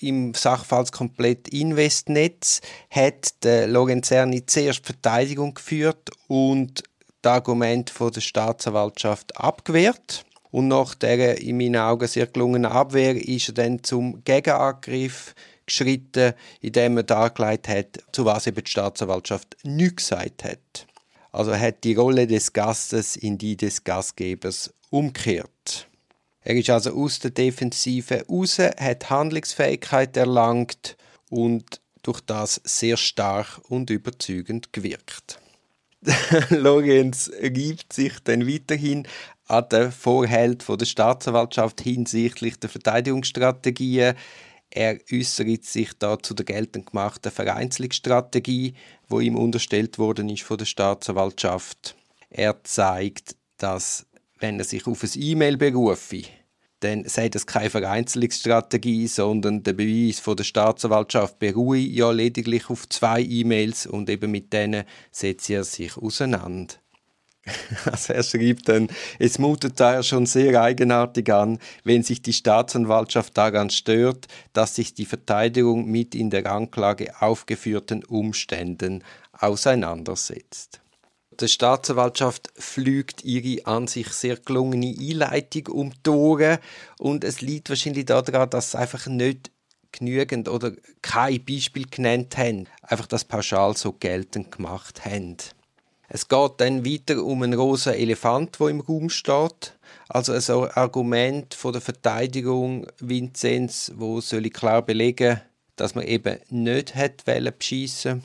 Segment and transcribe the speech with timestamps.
[0.00, 2.60] im Sachverhaltskomplett Investnetz
[2.90, 6.82] hat der Lorenzerni zuerst Verteidigung geführt und
[7.22, 10.24] das Argument von der Staatsanwaltschaft abgewehrt.
[10.50, 15.34] Und nach der in meinen Augen sehr gelungenen Abwehr ist er dann zum Gegenangriff
[15.66, 20.86] geschritten, indem er dargelegt hat, zu was eben die Staatsanwaltschaft nichts gesagt hat.
[21.32, 25.87] Also er hat die Rolle des Gastes in die des Gastgebers umkehrt.
[26.48, 30.96] Er ist also aus der Defensive raus, hat Handlungsfähigkeit erlangt
[31.28, 35.40] und durch das sehr stark und überzeugend gewirkt.
[36.48, 39.06] Lorenz reibt sich dann weiterhin
[39.46, 44.14] an den Vorhalt der Staatsanwaltschaft hinsichtlich der Verteidigungsstrategien.
[44.70, 48.72] Er äußert sich da zu der geltend gemachten Vereinzelungsstrategie,
[49.06, 51.94] wo ihm unterstellt worden ist von der Staatsanwaltschaft.
[52.30, 54.06] Er zeigt, dass
[54.38, 56.22] wenn er sich auf ein E-Mail berufe,
[56.80, 62.88] dann sei das keine Vereinzelungsstrategie, sondern der Beweis von der Staatsanwaltschaft beruhe ja lediglich auf
[62.88, 66.74] zwei E-Mails und eben mit denen setzt er sich auseinander.
[67.84, 73.36] Also er schrieb dann, es mutet daher schon sehr eigenartig an, wenn sich die Staatsanwaltschaft
[73.36, 79.02] daran stört, dass sich die Verteidigung mit in der Anklage aufgeführten Umständen
[79.32, 80.80] auseinandersetzt.
[81.40, 86.58] Die Staatsanwaltschaft flügt ihre an sich sehr gelungene Einleitung um die Ohren
[86.98, 89.52] und es liegt wahrscheinlich daran, dass sie einfach nicht
[89.92, 95.36] genügend oder kein Beispiel genannt haben, einfach das pauschal so geltend gemacht haben.
[96.08, 99.78] Es geht dann weiter um einen rosa Elefant, wo im Raum steht.
[100.08, 105.40] Also ein Argument von der Verteidigung Vinzenz, wo soll ich klar belegen,
[105.76, 108.24] dass man eben nicht hat beschissen.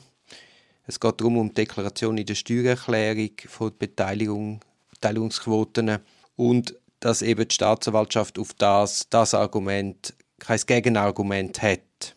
[0.86, 5.98] Es geht darum um die Deklaration in der Steuererklärung von Beteiligung, Beteiligungsquoten
[6.36, 12.16] und dass eben die Staatsanwaltschaft auf das, das Argument kein Gegenargument hat.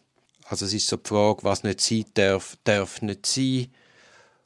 [0.49, 3.67] Also es ist so die Frage, was nicht sein darf, darf nicht sein.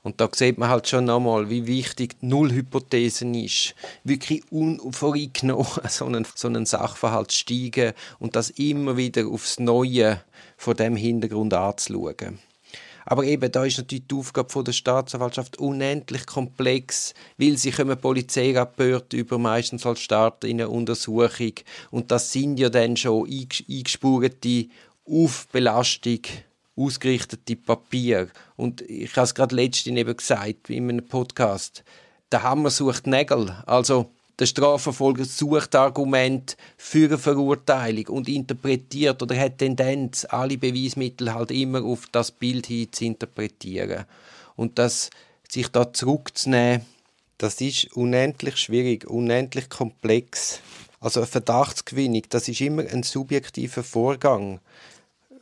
[0.03, 3.75] Und da sieht man halt schon nochmal, wie wichtig die Nullhypothesen ist.
[4.03, 10.21] Wirklich unvoreingenommen so einen, so einen Sachverhalt steigen und das immer wieder aufs Neue
[10.57, 12.39] vor dem Hintergrund anzuschauen.
[13.05, 19.17] Aber eben, da ist natürlich die Aufgabe der Staatsanwaltschaft unendlich komplex, weil sie kommen Polizeirapporte
[19.17, 21.53] über meistens als Start in einer Untersuchung
[21.89, 24.67] und das sind ja dann schon eingespurte
[25.05, 26.19] Aufbelastung
[26.75, 28.29] ausgerichtete Papier.
[28.55, 31.83] Und ich habe es gerade letztens eben gesagt in einem Podcast.
[32.31, 33.51] Der Hammer sucht Nägel.
[33.65, 34.09] Also
[34.41, 41.51] der Strafverfolger sucht Argument für eine Verurteilung und interpretiert oder hat Tendenz, alle Beweismittel halt
[41.51, 44.05] immer auf das Bild hin zu interpretieren.
[44.55, 45.09] Und das
[45.47, 46.85] sich da zurückzunehmen,
[47.37, 50.59] das ist unendlich schwierig, unendlich komplex.
[50.99, 54.59] Also eine Verdachtsgewinnung, das ist immer ein subjektiver Vorgang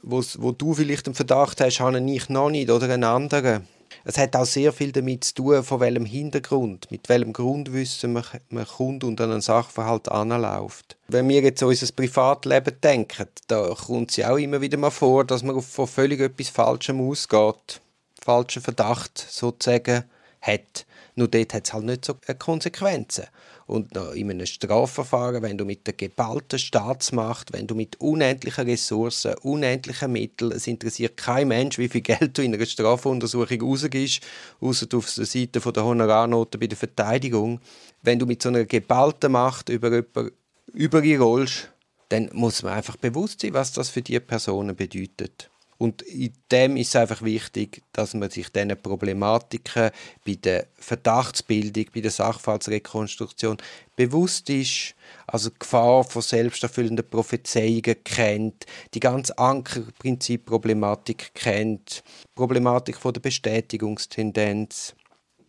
[0.01, 3.67] wo du vielleicht einen Verdacht hast, habe ich noch nicht oder einen anderen.
[4.09, 8.23] Es hat auch sehr viel damit zu tun, von welchem Hintergrund, mit welchem Grundwissen man,
[8.49, 10.97] man kommt und an einen Sachverhalt anläuft.
[11.09, 14.89] Wenn wir jetzt an unser Privatleben denken, da kommt es ja auch immer wieder mal
[14.89, 17.81] vor, dass man von völlig etwas Falschem ausgeht,
[18.19, 20.05] falschen Verdacht sozusagen
[20.41, 20.87] hat.
[21.19, 23.25] Nur dort hat es halt nicht so Konsequenzen.
[23.67, 29.33] Und in einem Strafverfahren, wenn du mit der geballten Staatsmacht, wenn du mit unendlichen Ressourcen,
[29.41, 34.21] unendlichen Mitteln, es interessiert kein Mensch, wie viel Geld du in einer Strafuntersuchung rausgibst,
[34.61, 37.59] außer auf der Seite der Honorarnoten bei der Verteidigung,
[38.01, 40.31] wenn du mit so einer geballten Macht über jemanden
[40.71, 41.69] überrollst,
[42.07, 45.49] dann muss man einfach bewusst sein, was das für die Personen bedeutet.
[45.79, 49.91] Und in dem ist es einfach wichtig, dass man sich diesen Problematiken
[50.25, 53.55] bei der Verdachtsbildung, bei der Sachverhaltsrekonstruktion
[53.95, 54.93] bewusst ist,
[55.25, 62.03] also die Gefahr von selbsterfüllenden Prophezeiungen kennt, die ganze Ankerprinzip-Problematik kennt,
[62.35, 64.95] Problematik von der Bestätigungstendenz.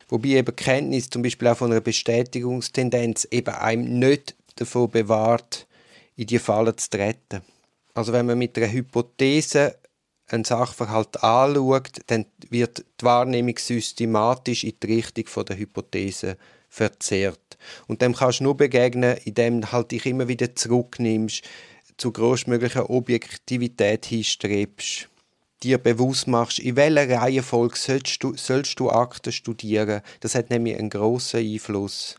[0.08, 5.66] Wobei eben Kenntnis zum Beispiel auch von einer Bestätigungstendenz eben einem nicht davon bewahrt,
[6.14, 7.42] in die Falle zu treten.
[7.94, 9.79] Also wenn man mit einer Hypothese
[10.32, 16.36] einen Sachverhalt anschaut, dann wird die Wahrnehmung systematisch in die Richtung der Hypothese
[16.68, 17.58] verzerrt.
[17.88, 21.42] Und dem kannst du nur begegnen, indem halt dich immer wieder zurücknimmst,
[21.96, 25.08] zu größtmöglicher Objektivität hinstrebst,
[25.62, 30.00] dir bewusst machst, in welcher Reihenfolge sollst du, sollst du Akten studieren.
[30.20, 32.16] Das hat nämlich einen grossen Einfluss.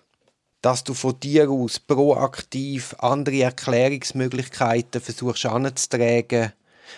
[0.61, 6.53] Dass du von dir aus proaktiv andere Erklärungsmöglichkeiten versuchst anzutragen,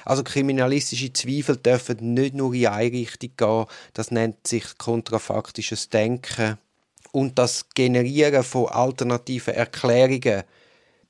[0.06, 6.58] also kriminalistische Zweifel dürfen nicht nur in eine Richtung gehen, das nennt sich kontrafaktisches Denken.
[7.12, 10.44] Und das Generieren von alternativen Erklärungen,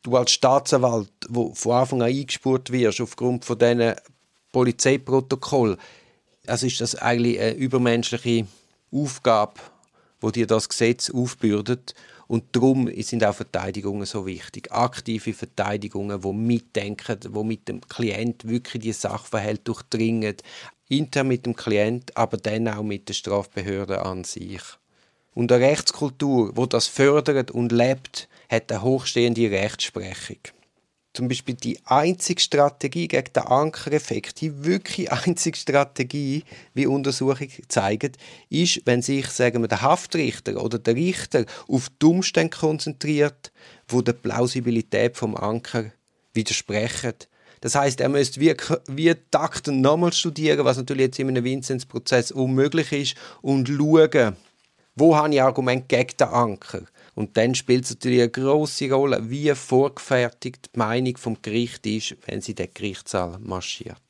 [0.02, 3.96] du als Staatsanwalt, wo von Anfang an eingespurt wirst aufgrund von diesen
[4.52, 5.78] Polizeiprotokoll,
[6.46, 8.46] also ist das eigentlich eine übermenschliche
[8.92, 9.60] Aufgabe,
[10.20, 11.96] wo dir das Gesetz aufbürdet
[12.28, 14.72] und darum sind auch Verteidigungen so wichtig.
[14.72, 20.36] Aktive Verteidigungen, die mitdenken, die mit dem Klient wirklich die Sachverhalte durchdringen,
[20.88, 24.62] intern mit dem Klient, aber dann auch mit der Strafbehörde an sich.
[25.34, 30.38] Und eine Rechtskultur, wo das fördert und lebt, hat eine hochstehende Rechtsprechung.
[31.14, 36.44] Zum Beispiel die einzige Strategie gegen den Ankereffekt, die wirklich einzige Strategie,
[36.74, 38.14] wie Untersuchungen zeigen,
[38.50, 43.52] ist, wenn sich sagen wir, der Haftrichter oder der Richter auf die Umstände konzentriert,
[43.88, 45.92] wo der Plausibilität vom Anker
[46.34, 47.14] widersprechen.
[47.62, 48.56] Das heißt, er müsste wie,
[48.88, 54.36] wie Takten nochmal studieren, was natürlich jetzt in einem Vinzenz-Prozess unmöglich ist, und schauen,
[54.96, 56.82] wo habe ich Argument gegen den Anker?
[57.16, 62.16] Und dann spielt es natürlich eine große Rolle, wie vorgefertigt die Meinung vom Gericht ist,
[62.26, 64.02] wenn sie den Gerichtssaal marschiert.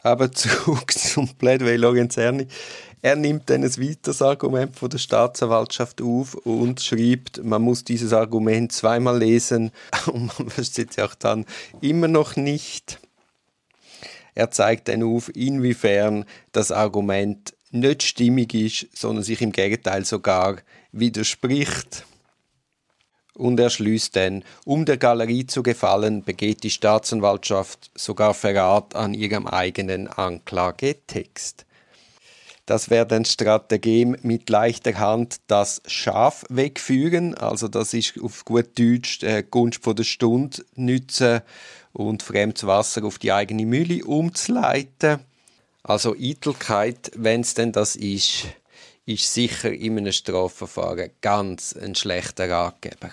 [0.00, 2.48] Aber zurück zum Plädoyer Lorenzerni.
[3.00, 8.12] Er nimmt dann ein weiteres Argument von der Staatsanwaltschaft auf und schreibt, man muss dieses
[8.12, 9.70] Argument zweimal lesen
[10.06, 11.44] und man versteht es auch dann
[11.80, 12.98] immer noch nicht.
[14.34, 20.58] Er zeigt dann auf, inwiefern das Argument nicht stimmig ist, sondern sich im Gegenteil sogar
[20.92, 22.04] widerspricht.
[23.38, 29.14] Und er schließt dann, um der Galerie zu gefallen, begeht die Staatsanwaltschaft sogar Verrat an
[29.14, 31.64] ihrem eigenen Anklagetext.
[32.66, 37.34] Das wäre dann Strategem mit leichter Hand das Schaf wegführen.
[37.34, 41.40] Also das ist auf gut Deutsch äh, Gunst der Stunde nützen
[41.92, 45.20] und fremdes Wasser auf die eigene Mühle umzuleiten.
[45.82, 48.48] Also Eitelkeit, wenn es denn das ist,
[49.06, 53.10] ist sicher in einem Strafverfahren ganz ein schlechter Ratgeber.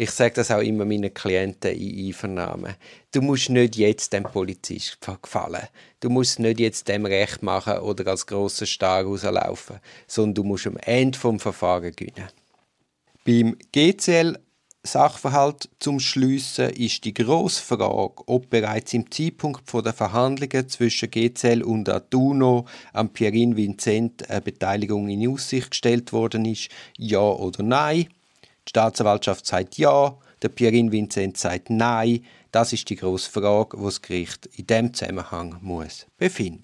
[0.00, 2.74] Ich sage das auch immer meinen Klienten in Einvernahmen.
[3.12, 5.68] Du musst nicht jetzt dem Polizist gefallen.
[6.00, 10.66] Du musst nicht jetzt dem Recht machen oder als grosser Star rauslaufen, sondern du musst
[10.66, 12.30] am Ende vom Verfahren gewinnen.
[13.26, 14.38] Beim GCL
[14.82, 21.62] Sachverhalt zum Schliessen ist die grosse Frage, ob bereits im Zeitpunkt der Verhandlungen zwischen GCL
[21.62, 22.64] und Aduno
[22.94, 28.08] am Pierin Vincent eine Beteiligung in Aussicht gestellt worden ist, ja oder nein.
[28.70, 32.24] Die Staatsanwaltschaft sagt ja, der Pierin Vincent sagt nein.
[32.52, 36.62] Das ist die grosse Frage, die das Gericht in diesem Zusammenhang muss befinden.